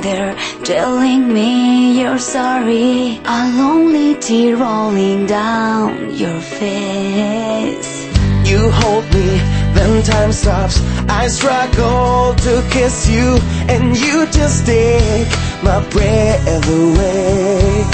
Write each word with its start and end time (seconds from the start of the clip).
telling 0.00 1.32
me 1.32 2.00
you're 2.00 2.18
sorry. 2.18 3.20
A 3.24 3.52
lonely 3.56 4.14
tear 4.16 4.56
rolling 4.56 5.26
down 5.26 6.14
your 6.14 6.40
face. 6.40 8.04
You 8.50 8.70
hold 8.70 9.04
me, 9.14 9.28
then 9.74 10.02
time 10.02 10.32
stops. 10.32 10.80
I 11.08 11.28
struggle 11.28 12.34
to 12.34 12.68
kiss 12.70 13.08
you, 13.08 13.38
and 13.68 13.96
you 13.96 14.26
just 14.30 14.66
take 14.66 15.28
my 15.62 15.80
breath 15.90 16.68
away. 16.68 17.84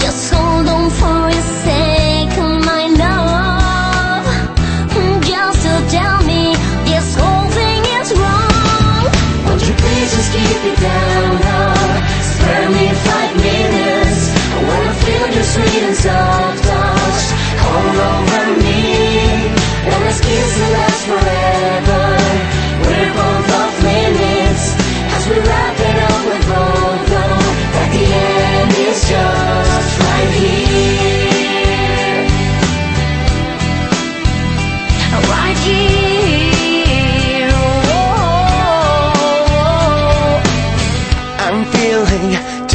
Just 0.00 0.32
hold 0.32 0.68
on 0.68 0.90
for 0.90 1.23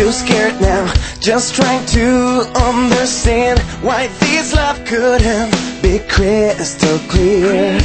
too 0.10 0.26
scared 0.26 0.60
now. 0.62 0.92
Just 1.20 1.56
trying 1.56 1.86
to 1.88 2.42
understand 2.56 3.60
why 3.84 4.08
this 4.20 4.56
love 4.56 4.84
couldn't 4.86 5.52
be 5.82 6.00
crystal 6.08 6.98
clear. 7.10 7.78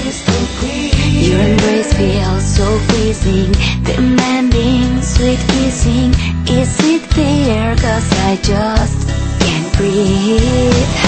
Your 1.28 1.41
embrace 1.41 1.92
feels 1.92 2.44
so 2.56 2.78
freezing, 2.89 3.53
demanding 3.84 5.03
sweet 5.03 5.41
kissing. 5.53 6.12
Is 6.48 6.72
it 6.81 7.03
fair? 7.12 7.77
Cause 7.77 8.08
I 8.31 8.36
just 8.36 9.09
can't 9.41 9.77
breathe. 9.77 11.03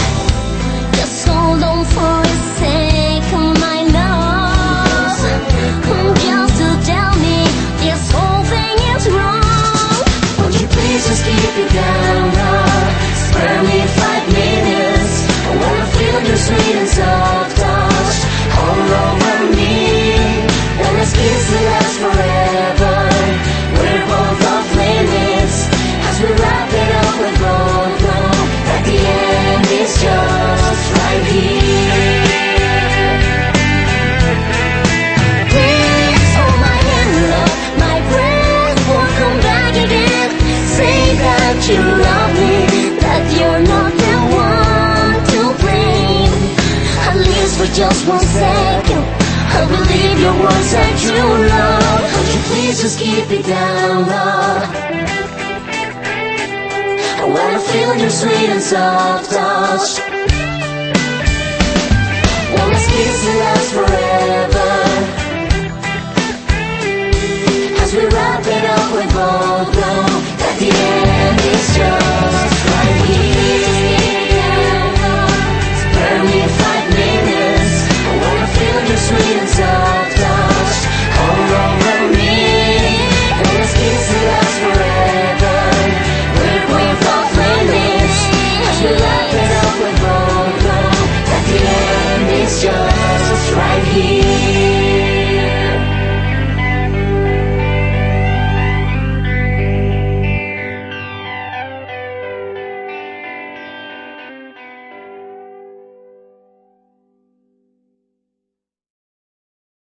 Just 47.76 48.08
one 48.08 48.24
second, 48.24 49.04
I 49.52 49.60
believe 49.68 50.18
your 50.18 50.32
words 50.40 50.72
that 50.72 50.96
true 50.96 51.32
love. 51.52 52.02
Would 52.16 52.28
you 52.32 52.40
please 52.48 52.80
just 52.80 52.98
keep 52.98 53.28
it 53.30 53.44
down, 53.44 54.08
love? 54.08 54.64
I 57.20 57.24
wanna 57.28 57.60
feel 57.60 57.94
your 58.00 58.08
sweet 58.08 58.48
and 58.48 58.62
soft 58.62 59.30
touch. 59.30 60.00
This 62.76 62.86
kiss 62.88 63.24
will 63.24 63.38
last 63.44 63.70
forever. 63.72 64.70
As 67.82 67.94
we 67.94 68.04
wrap 68.06 68.46
it 68.46 68.64
up, 68.76 68.86
we 68.96 69.04
both 69.12 69.70
know 69.76 70.05